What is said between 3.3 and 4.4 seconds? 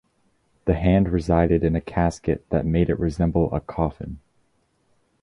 a coffin.